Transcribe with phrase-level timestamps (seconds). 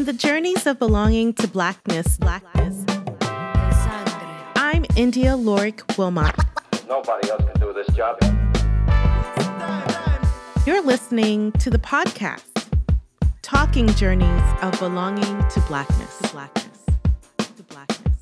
[0.00, 2.86] On the journeys of belonging to blackness, blackness.
[4.56, 6.34] I'm India Lorik Wilmot.
[6.88, 8.16] Nobody else can do this job.
[10.66, 12.64] You're listening to the podcast,
[13.42, 16.86] Talking Journeys of Belonging to Blackness, Blackness.
[17.36, 18.16] To blackness.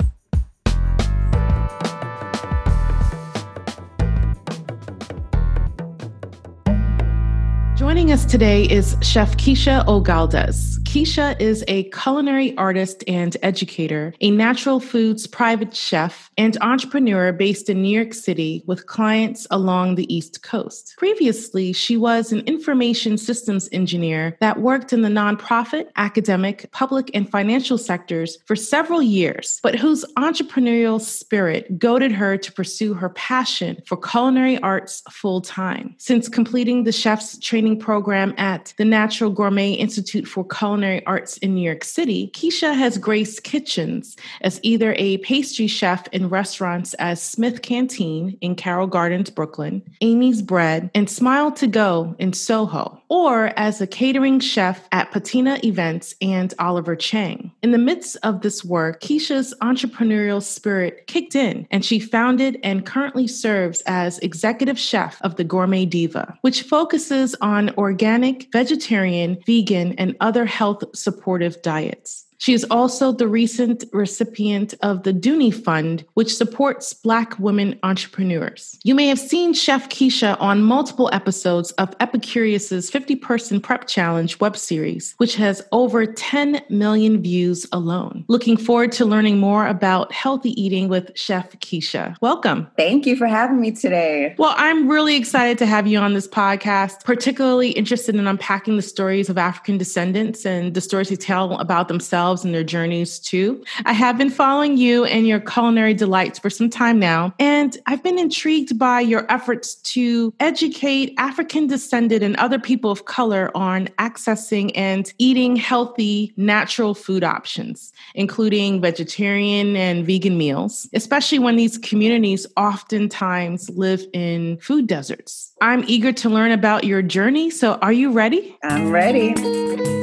[7.79, 10.78] Joining us today is Chef Keisha Ogaldez.
[10.89, 17.69] Keisha is a culinary artist and educator, a natural foods private chef, and entrepreneur based
[17.69, 20.95] in New York City with clients along the East Coast.
[20.97, 27.31] Previously, she was an information systems engineer that worked in the nonprofit, academic, public, and
[27.31, 33.83] financial sectors for several years, but whose entrepreneurial spirit goaded her to pursue her passion
[33.85, 35.95] for culinary arts full time.
[35.99, 41.39] Since completing the chef's training program at the Natural Gourmet Institute for Culinary culinary arts
[41.39, 46.95] in New York City, Keisha has graced kitchens as either a pastry chef in restaurants
[46.95, 53.03] as Smith Canteen in Carroll Gardens, Brooklyn, Amy's Bread, and Smile to Go in Soho,
[53.09, 57.51] or as a catering chef at Patina Events and Olivier Cheng.
[57.65, 62.87] In the midst of this work, Keisha's entrepreneurial spirit kicked in, and she founded and
[62.87, 69.95] currently serves as executive chef of the Gourmet Diva, which focuses on organic, vegetarian, vegan,
[69.99, 72.27] and other health health supportive diets.
[72.39, 78.79] She is also the recent recipient of the Dooney Fund, which supports Black women entrepreneurs.
[78.85, 84.39] You may have seen Chef Keisha on multiple episodes of Epicurious's 50 Person Prep Challenge
[84.39, 88.25] web series, which has over 10 million views alone.
[88.29, 92.17] Looking forward to learning more about healthy eating with Chef Keisha.
[92.21, 92.69] Welcome.
[92.77, 94.37] Thank you for having me today.
[94.39, 98.83] Well, I'm really excited to have you on this podcast, particularly interested in unpacking the
[98.83, 103.19] stories of African descendants and the stories they tell about themselves themselves and their journeys
[103.19, 103.63] too.
[103.85, 108.03] I have been following you and your culinary delights for some time now, and I've
[108.03, 113.89] been intrigued by your efforts to educate African descended and other people of color on
[113.99, 121.79] accessing and eating healthy, natural food options, including vegetarian and vegan meals, especially when these
[121.79, 125.53] communities oftentimes live in food deserts.
[125.61, 128.57] I'm eager to learn about your journey, so are you ready?
[128.63, 129.35] I'm ready.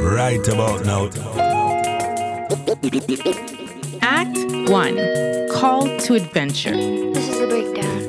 [0.01, 1.54] Right about now.
[4.01, 4.37] Act
[4.69, 6.75] 1 Call to Adventure.
[6.75, 8.04] This is the breakdown.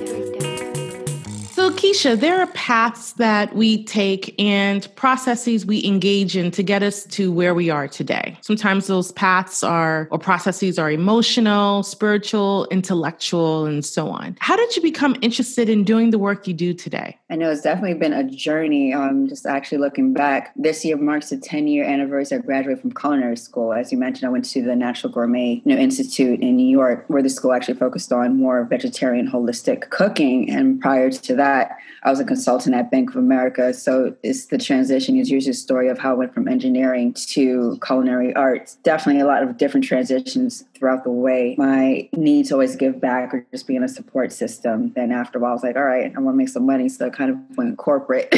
[1.87, 7.05] Keisha, there are paths that we take and processes we engage in to get us
[7.05, 8.37] to where we are today.
[8.41, 14.37] Sometimes those paths are or processes are emotional, spiritual, intellectual, and so on.
[14.41, 17.17] How did you become interested in doing the work you do today?
[17.31, 18.93] I know it's definitely been a journey.
[18.93, 22.95] Um, just actually looking back, this year marks the 10 year anniversary I graduated from
[22.95, 23.73] culinary school.
[23.73, 27.05] As you mentioned, I went to the Natural Gourmet you know, Institute in New York,
[27.07, 30.51] where the school actually focused on more vegetarian, holistic cooking.
[30.51, 33.75] And prior to that, I was a consultant at Bank of America.
[33.75, 37.79] So it's the transition is usually a story of how I went from engineering to
[37.85, 38.77] culinary arts.
[38.83, 41.55] Definitely a lot of different transitions throughout the way.
[41.59, 44.93] My need to always give back or just be in a support system.
[44.95, 46.89] Then after a while, I was like, all right, I want to make some money.
[46.89, 48.35] So I kind of went corporate.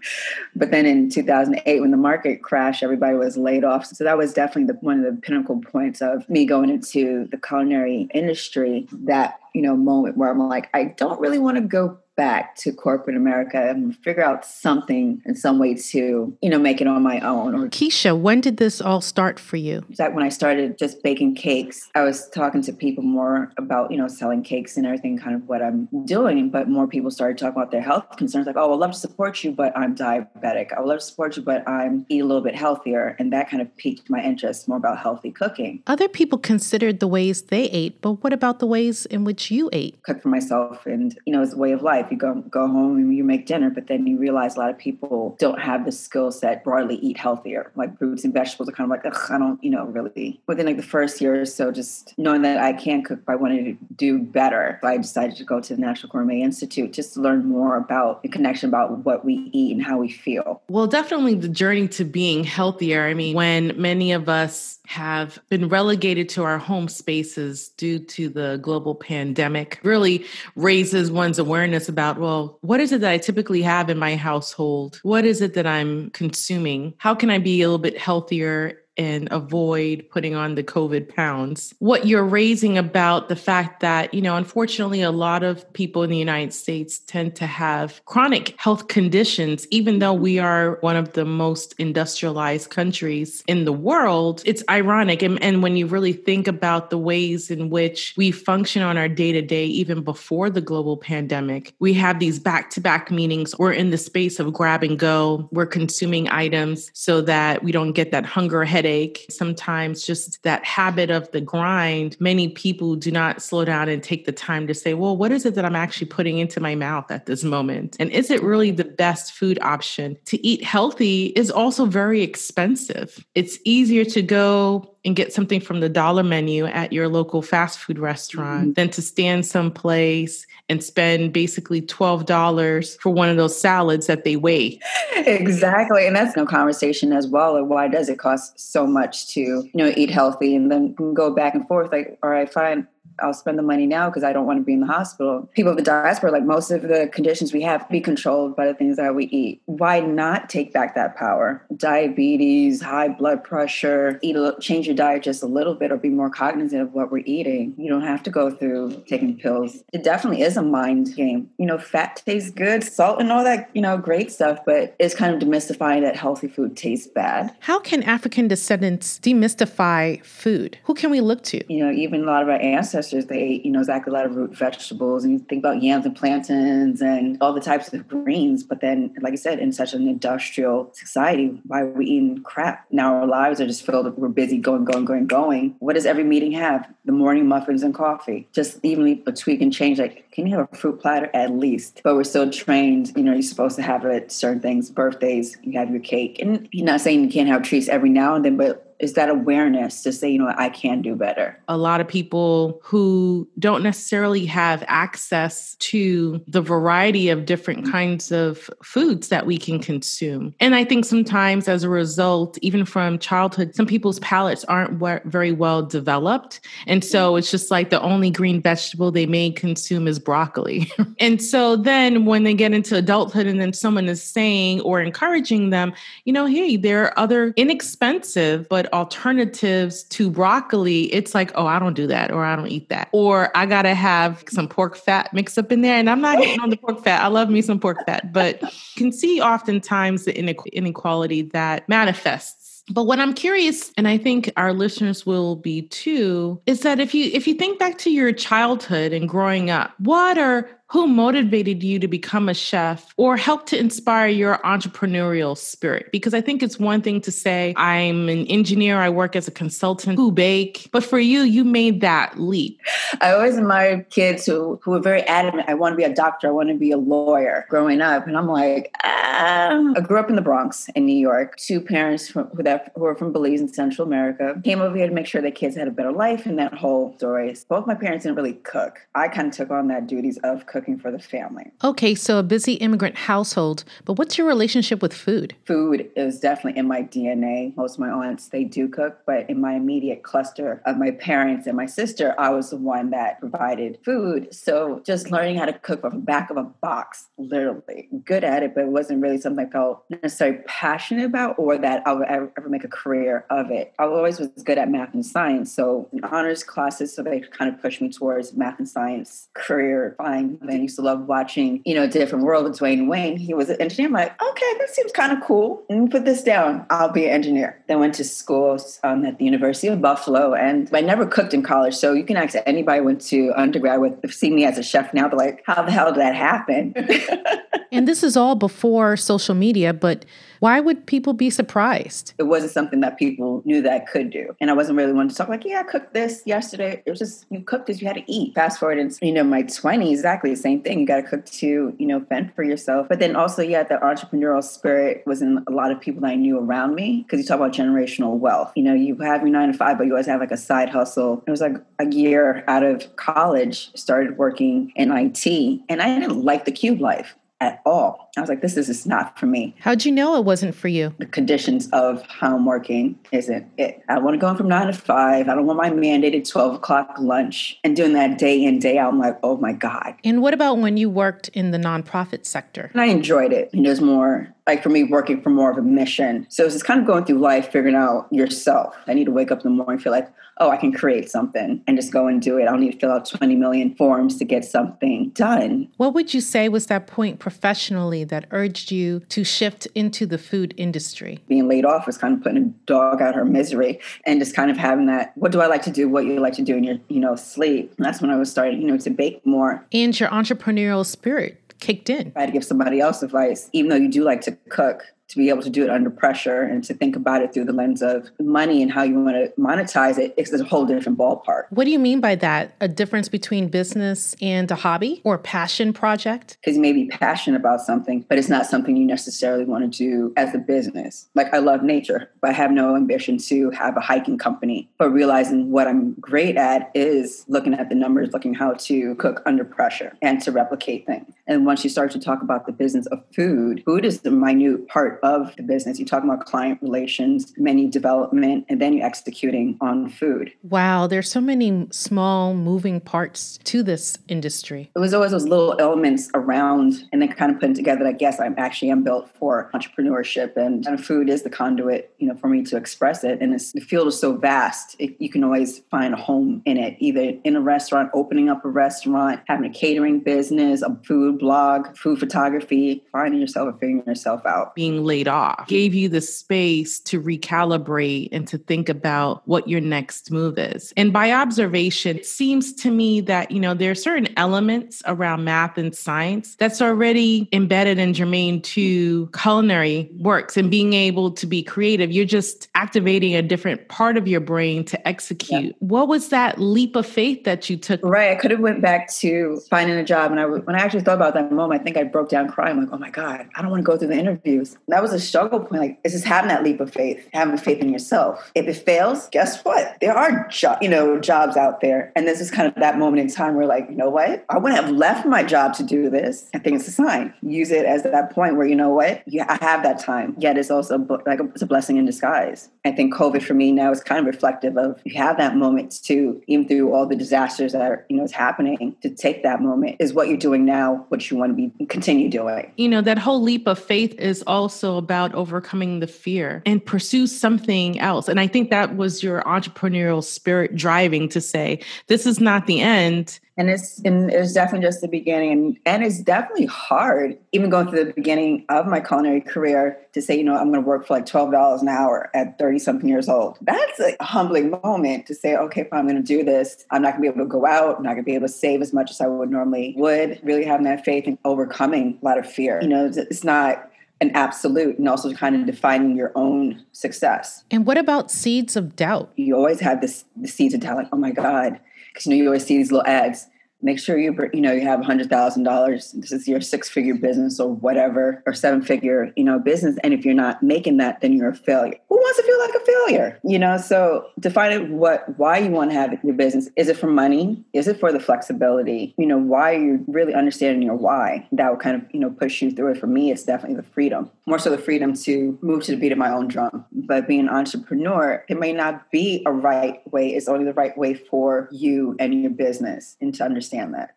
[0.56, 3.86] but then in 2008, when the market crashed, everybody was laid off.
[3.86, 7.36] So that was definitely the, one of the pinnacle points of me going into the
[7.36, 8.88] culinary industry.
[8.92, 12.72] That you know moment where I'm like, I don't really want to go back to
[12.72, 17.02] corporate America and figure out something in some way to, you know, make it on
[17.02, 17.54] my own.
[17.54, 19.84] Or Keisha, when did this all start for you?
[19.98, 23.98] That when I started just baking cakes, I was talking to people more about, you
[23.98, 26.50] know, selling cakes and everything, kind of what I'm doing.
[26.50, 29.44] But more people started talking about their health concerns, like, oh, I'd love to support
[29.44, 30.72] you, but I'm diabetic.
[30.72, 33.14] I would love to support you, but I'm eat a little bit healthier.
[33.18, 35.82] And that kind of piqued my interest more about healthy cooking.
[35.86, 39.68] Other people considered the ways they ate, but what about the ways in which you
[39.72, 40.02] ate?
[40.02, 42.12] Cook for myself and, you know, it's a way of life life.
[42.12, 44.78] You go go home and you make dinner, but then you realize a lot of
[44.78, 47.70] people don't have the skill set broadly eat healthier.
[47.74, 50.40] Like fruits and vegetables are kind of like, I don't, you know, really.
[50.46, 53.64] Within like the first year or so, just knowing that I can cook, I wanted
[53.64, 54.78] to do better.
[54.82, 58.22] So I decided to go to the Natural Gourmet Institute just to learn more about
[58.22, 60.62] the connection about what we eat and how we feel.
[60.68, 63.06] Well, definitely the journey to being healthier.
[63.06, 68.28] I mean, when many of us have been relegated to our home spaces due to
[68.28, 73.62] the global pandemic really raises one's awareness about well what is it that i typically
[73.62, 75.00] have in my household?
[75.02, 76.92] What is it that i'm consuming?
[76.98, 81.74] How can i be a little bit healthier and avoid putting on the COVID pounds.
[81.78, 86.10] What you're raising about the fact that, you know, unfortunately, a lot of people in
[86.10, 91.12] the United States tend to have chronic health conditions, even though we are one of
[91.12, 94.42] the most industrialized countries in the world.
[94.46, 95.22] It's ironic.
[95.22, 99.08] And, and when you really think about the ways in which we function on our
[99.08, 103.54] day to day, even before the global pandemic, we have these back to back meetings.
[103.58, 107.92] We're in the space of grab and go, we're consuming items so that we don't
[107.92, 108.85] get that hunger headache.
[109.30, 114.26] Sometimes just that habit of the grind, many people do not slow down and take
[114.26, 117.10] the time to say, well, what is it that I'm actually putting into my mouth
[117.10, 117.96] at this moment?
[117.98, 120.16] And is it really the best food option?
[120.26, 123.24] To eat healthy is also very expensive.
[123.34, 127.78] It's easier to go and get something from the dollar menu at your local fast
[127.78, 128.72] food restaurant mm-hmm.
[128.72, 134.36] than to stand someplace and spend basically $12 for one of those salads that they
[134.36, 134.80] weigh.
[135.14, 136.06] Exactly.
[136.06, 137.56] And that's no conversation as well.
[137.56, 141.32] Of why does it cost so much to, you know, eat healthy and then go
[141.32, 142.88] back and forth like, all right, fine,
[143.20, 145.48] I'll spend the money now because I don't want to be in the hospital.
[145.54, 148.74] People of the diaspora, like most of the conditions we have, be controlled by the
[148.74, 149.62] things that we eat.
[149.66, 151.64] Why not take back that power?
[151.76, 156.08] Diabetes, high blood pressure, eat a, change your diet just a little bit or be
[156.08, 157.74] more cognizant of what we're eating.
[157.78, 159.82] You don't have to go through taking pills.
[159.92, 161.50] It definitely is a mind game.
[161.58, 165.14] You know, fat tastes good, salt and all that, you know, great stuff, but it's
[165.14, 167.54] kind of demystifying that healthy food tastes bad.
[167.60, 170.78] How can African descendants demystify food?
[170.84, 171.72] Who can we look to?
[171.72, 174.14] You know, even a lot of our ancestors ancestors, they ate, you know, exactly a
[174.14, 175.24] lot of root vegetables.
[175.24, 178.62] And you think about yams and plantains and all the types of greens.
[178.62, 182.86] But then, like I said, in such an industrial society, why are we eating crap?
[182.90, 185.76] Now our lives are just filled with, we're busy going, going, going, going.
[185.78, 186.92] What does every meeting have?
[187.04, 188.48] The morning muffins and coffee.
[188.52, 189.98] Just even a tweak and change.
[189.98, 192.00] Like, can you have a fruit platter at least?
[192.02, 195.78] But we're still trained, you know, you're supposed to have it certain things, birthdays, you
[195.78, 196.38] have your cake.
[196.40, 199.28] And you're not saying you can't have treats every now and then, but is that
[199.28, 201.60] awareness to say, you know, I can do better.
[201.68, 208.32] A lot of people who don't necessarily have access to the variety of different kinds
[208.32, 210.54] of foods that we can consume.
[210.60, 215.52] And I think sometimes as a result, even from childhood, some people's palates aren't very
[215.52, 216.60] well developed.
[216.86, 217.38] And so mm-hmm.
[217.38, 220.90] it's just like the only green vegetable they may consume is broccoli.
[221.18, 225.70] and so then when they get into adulthood and then someone is saying or encouraging
[225.70, 225.92] them,
[226.24, 231.78] you know, hey, there are other inexpensive but alternatives to broccoli, it's like, oh, I
[231.78, 233.08] don't do that or I don't eat that.
[233.12, 235.96] Or I got to have some pork fat mixed up in there.
[235.96, 237.22] And I'm not getting on the pork fat.
[237.22, 240.36] I love me some pork fat, but you can see oftentimes the
[240.72, 246.60] inequality that manifests but what I'm curious, and I think our listeners will be too,
[246.66, 250.38] is that if you if you think back to your childhood and growing up, what
[250.38, 256.10] are who motivated you to become a chef or helped to inspire your entrepreneurial spirit?
[256.12, 259.50] Because I think it's one thing to say, I'm an engineer, I work as a
[259.50, 262.80] consultant who bake, but for you, you made that leap.
[263.20, 266.48] I always admired kids who, who were very adamant, I want to be a doctor,
[266.48, 268.26] I want to be a lawyer growing up.
[268.26, 269.92] And I'm like, ah.
[269.96, 271.56] I grew up in the Bronx in New York.
[271.56, 275.08] Two parents from, who, that, who were from Belize in Central America came over here
[275.08, 277.54] to make sure their kids had a better life and that whole story.
[277.68, 279.00] Both my parents didn't really cook.
[279.14, 281.70] I kind of took on that duties of cooking cooking for the family.
[281.82, 285.56] Okay, so a busy immigrant household, but what's your relationship with food?
[285.64, 287.74] Food is definitely in my DNA.
[287.76, 291.66] Most of my aunts, they do cook, but in my immediate cluster of my parents
[291.66, 294.54] and my sister, I was the one that provided food.
[294.54, 298.62] So just learning how to cook from the back of a box, literally good at
[298.62, 302.28] it, but it wasn't really something I felt necessarily passionate about or that I would
[302.28, 303.94] ever, ever make a career of it.
[303.98, 305.72] I always was good at math and science.
[305.72, 310.14] So in honors classes, so they kind of pushed me towards math and science career
[310.18, 313.36] fine I used to love watching, you know, Different World with Dwayne Wayne.
[313.36, 314.08] He was an engineer.
[314.08, 315.84] I'm like, okay, that seems kind of cool.
[316.10, 316.86] Put this down.
[316.90, 317.82] I'll be an engineer.
[317.88, 321.62] Then went to school um, at the University of Buffalo, and I never cooked in
[321.62, 321.94] college.
[321.94, 325.28] So you can ask anybody went to undergrad with see me as a chef now.
[325.28, 326.94] They're like, how the hell did that happen?
[327.92, 330.24] and this is all before social media, but
[330.60, 332.32] why would people be surprised?
[332.38, 334.56] It wasn't something that people knew that I could do.
[334.60, 337.02] And I wasn't really one to talk like, yeah, I cooked this yesterday.
[337.04, 338.54] It was just, you cooked this, you had to eat.
[338.54, 341.00] Fast forward into, you know, my 20s, exactly the same thing.
[341.00, 343.08] You got to cook to, you know, fend for yourself.
[343.08, 346.34] But then also, yeah, the entrepreneurial spirit was in a lot of people that I
[346.34, 347.22] knew around me.
[347.22, 348.72] Because you talk about generational wealth.
[348.74, 350.88] You know, you have your nine to five, but you always have like a side
[350.88, 351.42] hustle.
[351.46, 355.46] It was like a year out of college, started working in IT.
[355.88, 358.30] And I didn't like the cube life at all.
[358.36, 359.74] I was like, this is just not for me.
[359.80, 361.14] How'd you know it wasn't for you?
[361.18, 364.02] The conditions of how I'm working isn't it.
[364.08, 365.48] I want to go in from nine to five.
[365.48, 369.12] I don't want my mandated 12 o'clock lunch and doing that day in, day out.
[369.12, 370.14] I'm like, oh my God.
[370.22, 372.90] And what about when you worked in the nonprofit sector?
[372.92, 373.70] And I enjoyed it.
[373.72, 376.46] And there's more like for me working for more of a mission.
[376.48, 378.96] So it's just kind of going through life, figuring out yourself.
[379.06, 381.82] I need to wake up in the morning, feel like, oh, I can create something
[381.86, 382.62] and just go and do it.
[382.62, 385.88] I don't need to fill out 20 million forms to get something done.
[385.98, 390.38] What would you say was that point professionally that urged you to shift into the
[390.38, 391.40] food industry?
[391.46, 394.70] Being laid off was kind of putting a dog out her misery and just kind
[394.70, 396.08] of having that, what do I like to do?
[396.08, 397.92] What you like to do in your, you know, sleep.
[397.96, 399.86] And that's when I was starting, you know, to bake more.
[399.92, 402.32] And your entrepreneurial spirit kicked in.
[402.36, 405.48] Had to give somebody else advice, even though you do like to cook to be
[405.48, 408.30] able to do it under pressure and to think about it through the lens of
[408.40, 411.64] money and how you want to monetize it, it's a whole different ballpark.
[411.70, 412.74] What do you mean by that?
[412.80, 416.58] A difference between business and a hobby or a passion project?
[416.60, 419.98] Because you may be passionate about something, but it's not something you necessarily want to
[419.98, 421.28] do as a business.
[421.34, 424.88] Like I love nature, but I have no ambition to have a hiking company.
[424.98, 429.42] But realizing what I'm great at is looking at the numbers, looking how to cook
[429.44, 431.34] under pressure and to replicate things.
[431.46, 434.88] And once you start to talk about the business of food, food is the minute
[434.88, 435.98] part of the business.
[435.98, 440.52] You talk about client relations, menu development, and then you're executing on food.
[440.62, 444.90] Wow, there's so many small moving parts to this industry.
[444.94, 448.12] It was always those little elements around and then kind of putting together that I
[448.12, 452.34] guess I'm actually am built for entrepreneurship and, and food is the conduit, you know,
[452.36, 453.40] for me to express it.
[453.40, 456.96] And the field is so vast, it, you can always find a home in it,
[456.98, 461.96] either in a restaurant, opening up a restaurant, having a catering business, a food blog,
[461.96, 464.74] food photography, finding yourself and figuring yourself out.
[464.74, 469.80] Being laid off gave you the space to recalibrate and to think about what your
[469.80, 470.92] next move is.
[470.96, 475.44] And by observation, it seems to me that, you know, there are certain elements around
[475.44, 481.46] math and science that's already embedded and germane to culinary works and being able to
[481.46, 482.10] be creative.
[482.10, 485.76] You're just activating a different part of your brain to execute.
[485.78, 488.00] What was that leap of faith that you took?
[488.02, 488.30] Right.
[488.30, 490.30] I could have went back to finding a job.
[490.30, 492.78] And I, when I actually thought about that moment, I think I broke down crying
[492.78, 495.20] like, oh my God, I don't want to go through the interviews that was a
[495.20, 495.82] struggle point.
[495.82, 498.50] Like, it's just having that leap of faith, having faith in yourself.
[498.54, 499.94] If it fails, guess what?
[500.00, 502.12] There are, jo- you know, jobs out there.
[502.16, 504.46] And this is kind of that moment in time where, like, you know what?
[504.48, 506.48] I wouldn't have left my job to do this.
[506.54, 507.34] I think it's a sign.
[507.42, 509.22] Use it as that point where, you know what?
[509.26, 510.34] Yeah, I have that time.
[510.38, 512.70] Yet it's also like a, it's a blessing in disguise.
[512.86, 516.02] I think COVID for me now is kind of reflective of you have that moment
[516.02, 518.96] too, even through all the disasters that are, you know, is happening.
[519.02, 522.30] To take that moment is what you're doing now, what you want to be continue
[522.30, 522.72] doing.
[522.78, 526.84] You know, that whole leap of faith is also also about overcoming the fear and
[526.84, 528.28] pursue something else.
[528.28, 532.80] And I think that was your entrepreneurial spirit driving to say, this is not the
[532.80, 533.40] end.
[533.58, 537.88] And it's and it's definitely just the beginning, and, and it's definitely hard, even going
[537.88, 541.06] through the beginning of my culinary career, to say, you know, I'm going to work
[541.06, 543.56] for like twelve dollars an hour at thirty something years old.
[543.62, 547.12] That's a humbling moment to say, okay, if I'm going to do this, I'm not
[547.12, 548.82] going to be able to go out, I'm not going to be able to save
[548.82, 550.38] as much as I would normally would.
[550.42, 552.78] Really having that faith and overcoming a lot of fear.
[552.82, 553.90] You know, it's not
[554.20, 557.64] an absolute and also kind of defining your own success.
[557.70, 559.32] And what about seeds of doubt?
[559.36, 561.80] You always have this the seeds of doubt, like, oh my God.
[562.08, 563.46] Because you know, you always see these little ads
[563.86, 567.72] make sure you you know you have $100000 this is your six figure business or
[567.72, 571.50] whatever or seven figure you know business and if you're not making that then you're
[571.50, 571.96] a failure.
[572.08, 573.40] Who wants to feel like a failure?
[573.44, 574.90] You know so define it.
[574.90, 576.68] what why you want to have your business.
[576.74, 577.64] Is it for money?
[577.72, 579.14] Is it for the flexibility?
[579.18, 581.46] You know why you're really understanding your why?
[581.52, 582.98] That will kind of you know push you through it.
[582.98, 584.32] For me it's definitely the freedom.
[584.46, 586.84] More so the freedom to move to the beat of my own drum.
[586.90, 590.34] But being an entrepreneur it may not be a right way.
[590.34, 594.10] It's only the right way for you and your business and to understand understand that.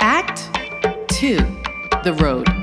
[0.00, 0.48] Act
[1.08, 1.38] two
[2.04, 2.55] The Road.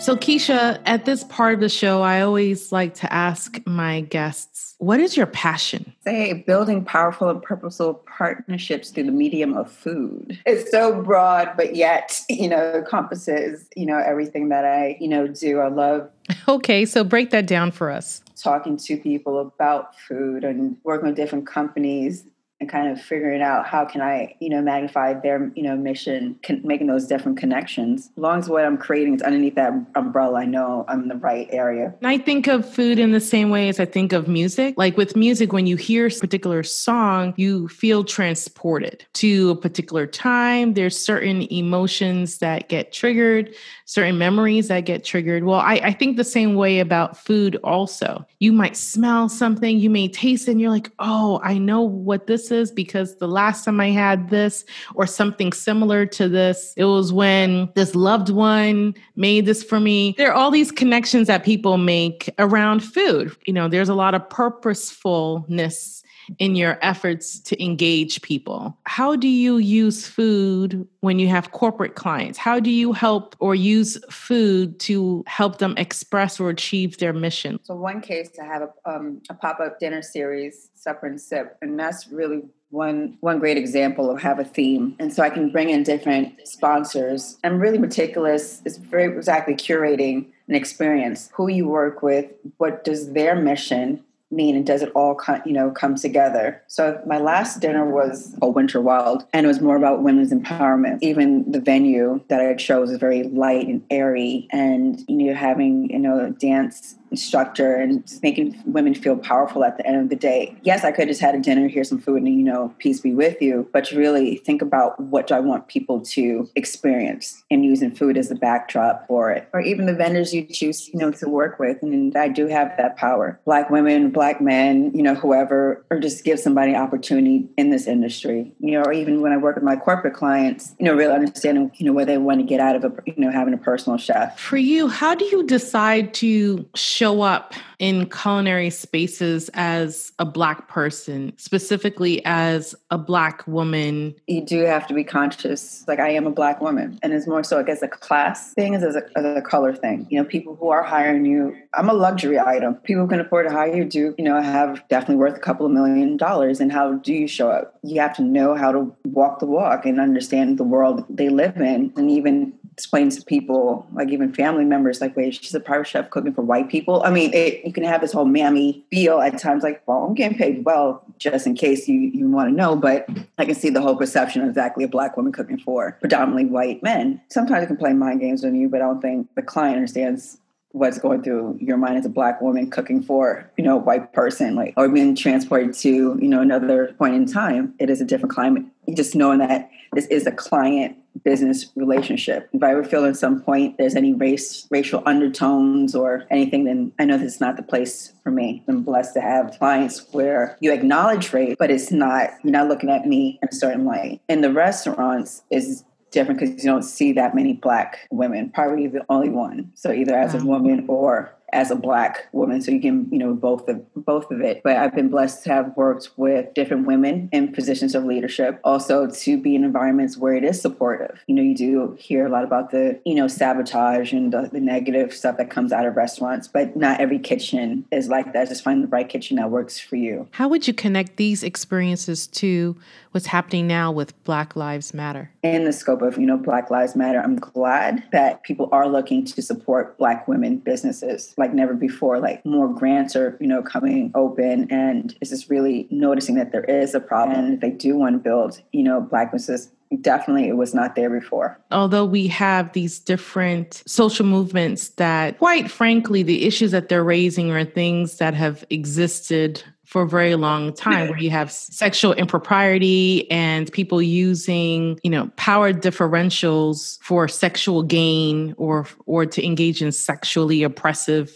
[0.00, 4.76] So, Keisha, at this part of the show, I always like to ask my guests,
[4.78, 5.92] what is your passion?
[6.04, 10.38] Say, building powerful and purposeful partnerships through the medium of food.
[10.46, 15.26] It's so broad, but yet, you know, encompasses, you know, everything that I, you know,
[15.26, 15.58] do.
[15.58, 16.08] I love.
[16.46, 21.16] Okay, so break that down for us talking to people about food and working with
[21.16, 22.24] different companies
[22.60, 26.38] and kind of figuring out how can I, you know, magnify their, you know, mission,
[26.42, 28.10] con- making those different connections.
[28.16, 31.16] As long as what I'm creating is underneath that umbrella, I know I'm in the
[31.16, 31.94] right area.
[32.02, 34.74] I think of food in the same way as I think of music.
[34.76, 40.06] Like with music, when you hear a particular song, you feel transported to a particular
[40.06, 40.74] time.
[40.74, 45.44] There's certain emotions that get triggered, certain memories that get triggered.
[45.44, 48.26] Well, I, I think the same way about food also.
[48.40, 52.26] You might smell something, you may taste it, and you're like, oh, I know what
[52.26, 54.64] this because the last time I had this
[54.94, 60.14] or something similar to this, it was when this loved one made this for me.
[60.16, 63.36] There are all these connections that people make around food.
[63.46, 66.02] You know, there's a lot of purposefulness
[66.38, 68.76] in your efforts to engage people.
[68.84, 72.38] How do you use food when you have corporate clients?
[72.38, 77.58] How do you help or use food to help them express or achieve their mission?
[77.62, 81.56] So, one case, I have a, um, a pop up dinner series, Supper and Sip,
[81.62, 85.50] and that's really one one great example of have a theme and so i can
[85.50, 91.66] bring in different sponsors i'm really meticulous it's very exactly curating an experience who you
[91.66, 92.26] work with
[92.58, 96.62] what does their mission mean and does it all come, you know come together?
[96.66, 100.98] So my last dinner was a winter wild and it was more about women's empowerment.
[101.02, 105.90] Even the venue that i chose is very light and airy and you know having
[105.90, 110.16] you know dance instructor and just making women feel powerful at the end of the
[110.16, 110.56] day.
[110.62, 113.14] Yes, I could just had a dinner, here's some food, and you know, peace be
[113.14, 113.68] with you.
[113.72, 118.28] But really think about what do I want people to experience and using food as
[118.28, 119.48] the backdrop for it.
[119.52, 121.82] Or even the vendors you choose, you know, to work with.
[121.82, 123.40] And I do have that power.
[123.44, 128.52] Black women, black men, you know, whoever, or just give somebody opportunity in this industry.
[128.60, 131.70] You know, or even when I work with my corporate clients, you know, really understanding,
[131.76, 133.98] you know, what they want to get out of a, you know, having a personal
[133.98, 134.38] chef.
[134.38, 140.66] For you, how do you decide to show up in culinary spaces as a Black
[140.66, 144.12] person, specifically as a Black woman?
[144.26, 145.84] You do have to be conscious.
[145.86, 146.98] Like, I am a Black woman.
[147.04, 150.08] And it's more so, I guess, a class thing as a, as a color thing.
[150.10, 152.74] You know, people who are hiring you, I'm a luxury item.
[152.74, 155.66] People who can afford to hire you do, you know, have definitely worth a couple
[155.66, 156.58] of million dollars.
[156.58, 157.78] And how do you show up?
[157.84, 161.58] You have to know how to walk the walk and understand the world they live
[161.58, 165.88] in and even explain to people, like even family members, like, wait, she's a private
[165.88, 167.02] chef cooking for white people.
[167.02, 170.14] I mean, it, you can have this whole mammy feel at times, like, well, I'm
[170.14, 172.76] getting paid well, just in case you, you want to know.
[172.76, 176.44] But I can see the whole perception of exactly a black woman cooking for predominantly
[176.44, 177.20] white men.
[177.30, 180.38] Sometimes it can play mind games on you, but I don't think the client understands
[180.70, 184.12] what's going through your mind as a black woman cooking for you know a white
[184.12, 185.88] person like or being transported to
[186.20, 188.62] you know another point in time it is a different climate
[188.94, 192.48] just knowing that this is a client business relationship.
[192.52, 196.92] If I ever feel at some point there's any race, racial undertones or anything, then
[196.98, 198.62] I know this is not the place for me.
[198.68, 202.90] I'm blessed to have clients where you acknowledge race, but it's not, you're not looking
[202.90, 204.20] at me in a certain light.
[204.28, 209.04] In the restaurants is different because you don't see that many black women, probably the
[209.08, 209.70] only one.
[209.74, 210.40] So either as wow.
[210.40, 214.30] a woman or as a black woman so you can you know both of both
[214.30, 214.62] of it.
[214.62, 219.08] But i've been blessed to have worked with different women in positions of leadership also
[219.08, 221.20] to be in environments where it is supportive.
[221.26, 224.60] You know you do hear a lot about the you know sabotage and the, the
[224.60, 228.48] negative stuff that comes out of restaurants but not every kitchen is like that.
[228.48, 230.28] Just find the right kitchen that works for you.
[230.32, 232.76] How would you connect these experiences to
[233.12, 235.30] what's happening now with black lives matter?
[235.42, 239.24] In the scope of you know black lives matter i'm glad that people are looking
[239.24, 242.18] to support black women businesses like never before.
[242.18, 246.64] Like more grants are, you know, coming open and it's just really noticing that there
[246.64, 247.38] is a problem.
[247.38, 249.70] And they do want to build, you know, black businesses
[250.00, 251.58] definitely it was not there before.
[251.70, 257.50] Although we have these different social movements that, quite frankly, the issues that they're raising
[257.50, 263.28] are things that have existed for a very long time where you have sexual impropriety
[263.30, 269.90] and people using you know power differentials for sexual gain or or to engage in
[269.90, 271.34] sexually oppressive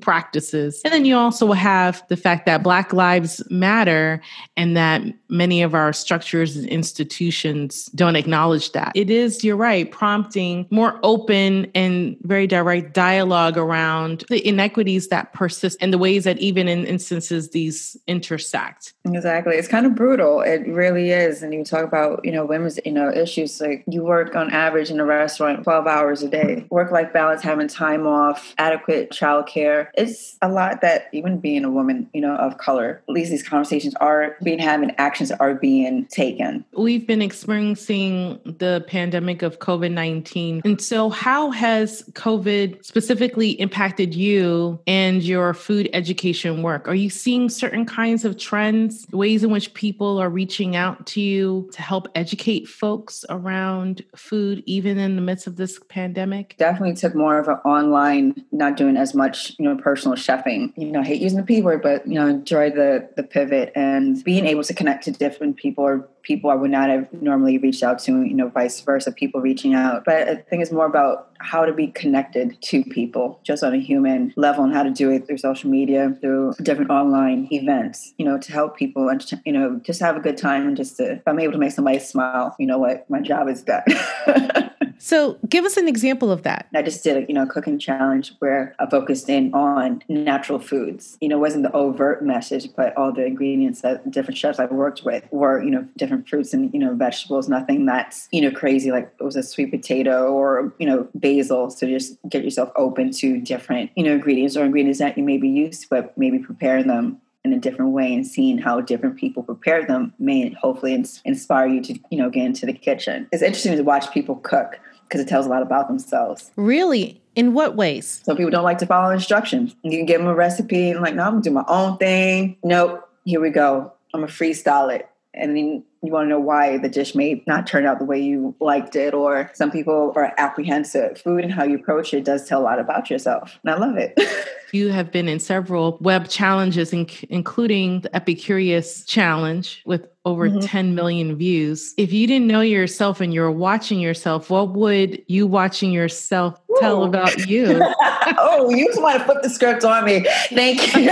[0.00, 0.80] practices.
[0.84, 4.20] And then you also have the fact that black lives matter
[4.56, 8.90] and that many of our structures and institutions don't acknowledge that.
[8.96, 15.32] It is you're right prompting more open and very direct dialogue around the inequities that
[15.32, 18.94] persist and the ways that even in instances these intersect.
[19.04, 19.56] Exactly.
[19.56, 20.40] It's kind of brutal.
[20.40, 21.42] It really is.
[21.42, 24.90] And you talk about, you know, women's, you know, issues like you work on average
[24.90, 29.88] in a restaurant 12 hours a day, work life balance, having time off, adequate childcare.
[29.94, 33.46] It's a lot that even being a woman, you know, of color, at least these
[33.46, 36.64] conversations are being had and actions are being taken.
[36.76, 40.62] We've been experiencing the pandemic of COVID 19.
[40.64, 46.88] And so, how has COVID specifically impacted you and your food education work?
[46.88, 51.06] Are you seeing certain certain kinds of trends, ways in which people are reaching out
[51.06, 56.54] to you to help educate folks around food, even in the midst of this pandemic?
[56.58, 60.72] Definitely took more of an online, not doing as much, you know, personal chefing.
[60.76, 63.72] You know, I hate using the P word, but you know, enjoy the the pivot
[63.74, 67.58] and being able to connect to different people or people I would not have normally
[67.58, 70.04] reached out to, you know, vice versa, people reaching out.
[70.04, 73.78] But I think it's more about how to be connected to people just on a
[73.78, 78.24] human level and how to do it through social media, through different online events, you
[78.24, 81.12] know, to help people and, you know, just have a good time and just to,
[81.14, 83.82] if I'm able to make somebody smile, you know what, my job is done.
[84.98, 86.68] So, give us an example of that.
[86.74, 90.58] I just did a you know a cooking challenge where I focused in on natural
[90.58, 91.16] foods.
[91.20, 95.04] You know, wasn't the overt message, but all the ingredients that different chefs I worked
[95.04, 97.48] with were you know different fruits and you know vegetables.
[97.48, 101.70] Nothing that's you know crazy like it was a sweet potato or you know basil.
[101.70, 105.38] So just get yourself open to different you know ingredients or ingredients that you may
[105.38, 109.16] be used, to, but maybe prepare them in a different way and seeing how different
[109.16, 113.28] people prepare them may hopefully inspire you to you know get into the kitchen.
[113.32, 114.78] It's interesting to watch people cook
[115.08, 116.50] because it tells a lot about themselves.
[116.56, 117.20] Really?
[117.34, 118.20] In what ways?
[118.24, 119.74] Some people don't like to follow instructions.
[119.82, 122.56] You can give them a recipe and like, no, I'm gonna do my own thing.
[122.62, 123.92] Nope, here we go.
[124.14, 125.08] I'm gonna freestyle it.
[125.34, 128.20] And then you want to know why the dish may not turn out the way
[128.20, 131.18] you liked it, or some people are apprehensive.
[131.18, 133.58] Food and how you approach it does tell a lot about yourself.
[133.64, 134.18] And I love it.
[134.74, 140.60] you have been in several web challenges, including the Epicurious Challenge with over mm-hmm.
[140.60, 141.94] 10 million views.
[141.96, 146.76] If you didn't know yourself and you're watching yourself, what would you watching yourself Ooh.
[146.80, 147.80] tell about you?
[148.38, 150.24] oh, you just want to flip the script on me.
[150.50, 151.10] Thank you.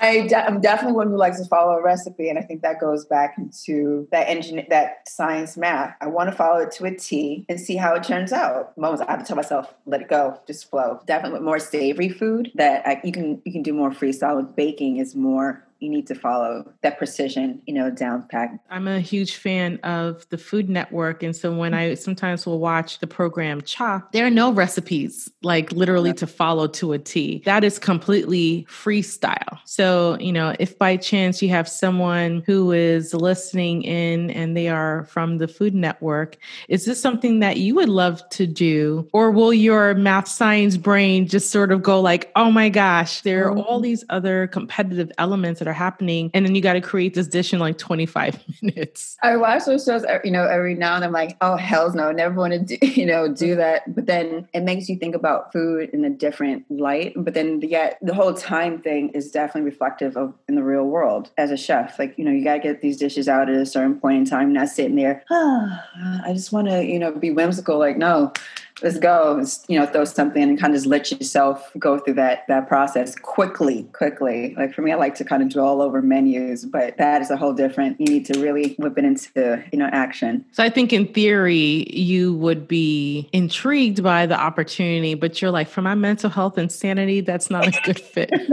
[0.00, 2.80] I de- I'm definitely one who likes to follow a recipe, and I think that
[2.80, 5.94] goes back into that engine, that science math.
[6.00, 8.76] I want to follow it to a T and see how it turns out.
[8.78, 11.00] Moments I have to tell myself, let it go, just flow.
[11.06, 14.36] Definitely more savory food that I, you can you can do more freestyle.
[14.36, 18.58] With baking is more you need to follow that precision, you know, down pack.
[18.70, 21.22] I'm a huge fan of the Food Network.
[21.22, 25.72] And so when I sometimes will watch the program Chopped, there are no recipes like
[25.72, 27.42] literally to follow to a T.
[27.44, 29.58] That is completely freestyle.
[29.64, 34.68] So, you know, if by chance you have someone who is listening in and they
[34.68, 36.36] are from the Food Network,
[36.68, 39.08] is this something that you would love to do?
[39.12, 43.46] Or will your math science brain just sort of go like, oh my gosh, there
[43.48, 43.82] are all mm-hmm.
[43.82, 46.30] these other competitive elements that are happening.
[46.32, 49.16] And then you got to create this dish in like 25 minutes.
[49.22, 51.94] I watch those shows, uh, you know, every now and then I'm like, oh, hell's
[51.94, 53.94] no, I never want to do, you know, do that.
[53.94, 57.12] But then it makes you think about food in a different light.
[57.16, 61.30] But then yet the whole time thing is definitely reflective of in the real world
[61.36, 61.98] as a chef.
[61.98, 64.24] Like, you know, you got to get these dishes out at a certain point in
[64.24, 65.78] time, not sitting there, oh,
[66.24, 67.78] I just want to, you know, be whimsical.
[67.78, 68.32] Like, no,
[68.82, 69.42] let's go.
[69.68, 73.14] You know throw something and kind of just let yourself go through that that process
[73.14, 74.54] quickly quickly.
[74.56, 77.30] Like for me i like to kind of draw all over menus but that is
[77.30, 80.44] a whole different you need to really whip it into you know action.
[80.52, 85.68] So i think in theory you would be intrigued by the opportunity but you're like
[85.68, 88.30] for my mental health and sanity that's not a good fit.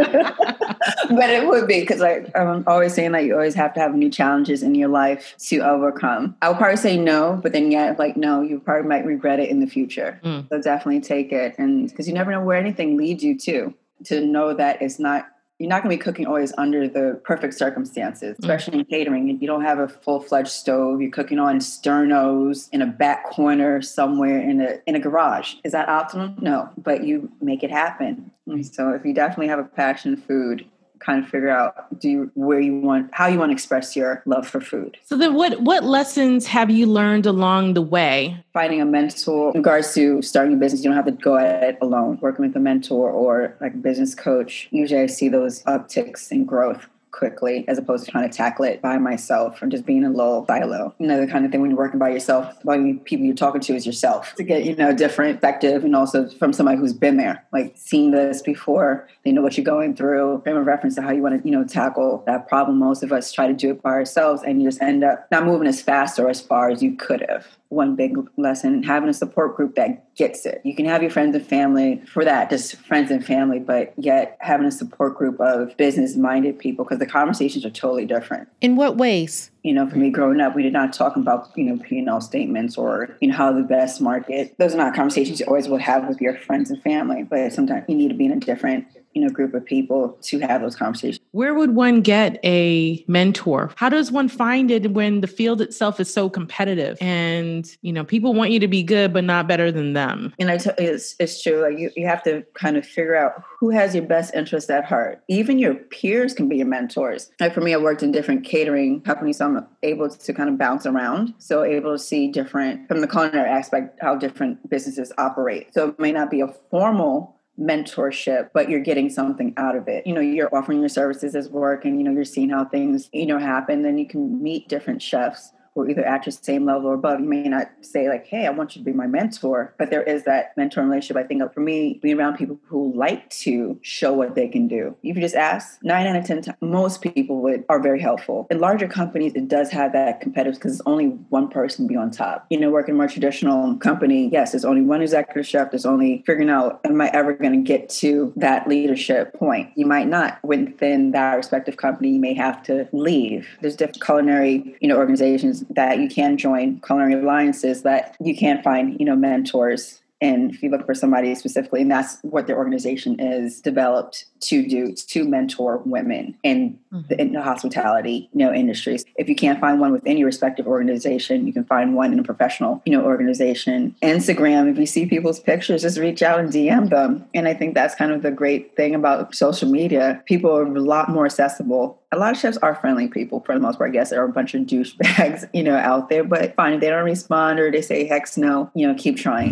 [1.10, 3.94] But it would be because like i'm always saying that you always have to have
[3.94, 6.36] new challenges in your life to overcome.
[6.42, 9.50] I would probably say no but then yeah like no you probably might regret it
[9.50, 10.50] in the future Mm.
[10.50, 11.56] So definitely take it.
[11.58, 13.74] And because you never know where anything leads you to,
[14.06, 15.28] to know that it's not,
[15.60, 18.40] you're not going to be cooking always under the perfect circumstances, mm.
[18.40, 18.80] especially mm.
[18.80, 19.42] in catering.
[19.42, 21.02] You don't have a full fledged stove.
[21.02, 25.56] You're cooking on sternos in a back corner somewhere in a, in a garage.
[25.64, 26.42] Is that optimal?
[26.42, 28.32] No, but you make it happen.
[28.48, 28.74] Mm.
[28.74, 30.66] So if you definitely have a passion food,
[31.04, 34.22] kind of figure out do you where you want how you want to express your
[34.26, 34.98] love for food.
[35.04, 38.38] So then what what lessons have you learned along the way?
[38.54, 41.64] Finding a mentor in regards to starting a business, you don't have to go at
[41.64, 42.18] it alone.
[42.22, 44.68] Working with a mentor or like a business coach.
[44.72, 48.82] Usually I see those upticks in growth quickly as opposed to trying to tackle it
[48.82, 50.94] by myself or just being a little silo.
[51.00, 53.36] You know, the kind of thing when you're working by yourself, the only people you're
[53.36, 56.94] talking to is yourself to get, you know, different perspective and also from somebody who's
[56.94, 60.96] been there, like seen this before, they know what you're going through, frame of reference
[60.96, 62.80] to how you want to, you know, tackle that problem.
[62.80, 65.46] Most of us try to do it by ourselves and you just end up not
[65.46, 69.14] moving as fast or as far as you could have one big lesson having a
[69.14, 70.62] support group that gets it.
[70.64, 74.38] You can have your friends and family for that, just friends and family, but yet
[74.40, 78.48] having a support group of business minded people because the conversations are totally different.
[78.62, 79.52] In what ways?
[79.64, 82.78] You know, for me growing up, we did not talk about, you know, P&L statements
[82.78, 84.54] or, you know, how the best market.
[84.58, 87.86] Those are not conversations you always would have with your friends and family, but sometimes
[87.88, 90.76] you need to be in a different you know group of people to have those
[90.76, 91.20] conversations.
[91.32, 93.72] Where would one get a mentor?
[93.76, 98.04] How does one find it when the field itself is so competitive and you know
[98.04, 100.34] people want you to be good but not better than them?
[100.40, 101.62] And I tell you, it's, it's true.
[101.62, 104.86] Like you, you have to kind of figure out who has your best interest at
[104.86, 105.24] heart.
[105.28, 107.32] Even your peers can be your mentors.
[107.40, 110.58] Like for me i worked in different catering companies so i'm able to kind of
[110.58, 111.34] bounce around.
[111.38, 115.74] So able to see different from the culinary aspect how different businesses operate.
[115.74, 120.08] So it may not be a formal mentorship, but you're getting something out of it.
[120.08, 123.10] You know, you're offering your services as work and, you know, you're seeing how things,
[123.14, 123.84] you know, happen.
[123.84, 127.20] Then you can meet different chefs who are either at your same level or above.
[127.20, 130.04] You may not say like, "Hey, I want you to be my mentor," but there
[130.04, 131.18] is that mentor relationship.
[131.18, 134.96] I think for me, being around people who like to show what they can do.
[135.04, 138.48] If you just ask, nine out of ten, times, most people would are very helpful.
[138.50, 142.12] In larger companies, it does have that competitive because it's only one person be on
[142.12, 142.46] top.
[142.50, 145.72] You know, working more traditional company, yes, there's only one executive chef.
[145.72, 149.70] There's only figuring out, am I ever going to get to that leadership point?
[149.76, 152.12] You might not within that respective company.
[152.12, 153.48] You may have to leave.
[153.62, 158.62] There's different culinary, you know, organizations that you can join culinary alliances that you can
[158.64, 160.00] find you know mentors.
[160.22, 164.68] And if you look for somebody specifically and that's what their organization is developed to
[164.68, 167.08] do to mentor women in, mm-hmm.
[167.08, 170.68] the, in the hospitality you know industries if you can't find one within your respective
[170.68, 175.06] organization you can find one in a professional you know organization instagram if you see
[175.06, 178.32] people's pictures just reach out and dm them and i think that's kind of the
[178.32, 182.58] great thing about social media people are a lot more accessible a lot of chefs
[182.58, 183.90] are friendly people for the most part.
[183.90, 186.82] I guess there are a bunch of douchebags, you know, out there, but fine if
[186.82, 189.52] they don't respond or they say hex no, you know, keep trying.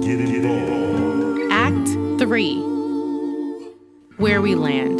[0.00, 1.52] Get involved.
[1.52, 2.77] Act three
[4.18, 4.98] Where we land.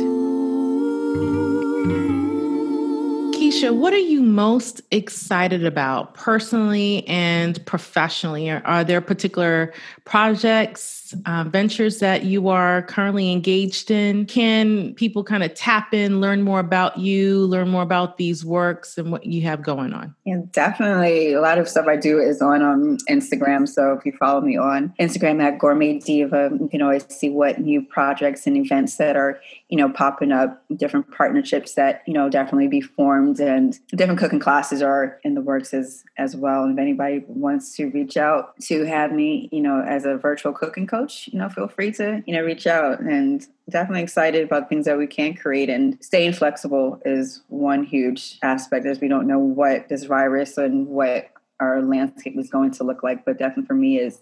[3.35, 8.49] Keisha, what are you most excited about personally and professionally?
[8.49, 9.73] Are, are there particular
[10.05, 14.27] projects, uh, ventures that you are currently engaged in?
[14.27, 18.99] Can people kind of tap in, learn more about you, learn more about these works
[18.99, 20.15] and what you have going on?
[20.25, 21.33] Yeah, definitely.
[21.33, 23.69] A lot of stuff I do is on um, Instagram.
[23.69, 27.61] So if you follow me on Instagram at Gourmet Diva, you can always see what
[27.61, 32.29] new projects and events that are, you know, popping up, different partnerships that, you know,
[32.29, 36.65] definitely be formed and different cooking classes are in the works as, as well.
[36.65, 40.53] And if anybody wants to reach out to have me, you know, as a virtual
[40.53, 44.69] cooking coach, you know, feel free to, you know, reach out and definitely excited about
[44.69, 49.27] things that we can create and staying flexible is one huge aspect as we don't
[49.27, 51.31] know what this virus and what
[51.61, 53.25] our landscape is going to look like.
[53.25, 54.21] But definitely for me is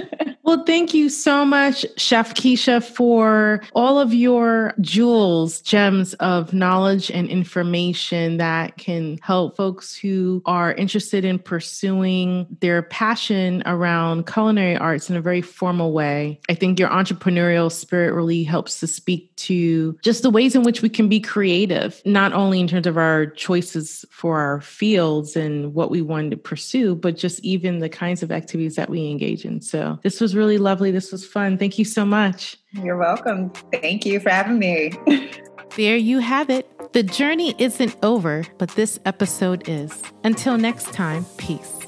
[0.44, 7.10] well, thank you so much, Chef Keisha, for all of your jewels, gems of knowledge
[7.10, 14.76] and information that can help folks who are interested in pursuing their passion around culinary
[14.76, 16.40] arts in a very formal way.
[16.48, 20.82] I think your entrepreneurial spirit really helps to speak to just the ways in which
[20.82, 25.74] we can be creative not only in terms of our choices for our fields and
[25.74, 29.46] what we want to pursue, but just even the kinds of activities that we engage
[29.46, 29.62] in.
[29.62, 30.90] So this was really lovely.
[30.90, 31.56] This was fun.
[31.56, 32.58] Thank you so much.
[32.72, 33.50] You're welcome.
[33.72, 34.92] Thank you for having me.
[35.76, 36.68] there you have it.
[36.92, 40.02] The journey isn't over, but this episode is.
[40.22, 41.83] Until next time, peace.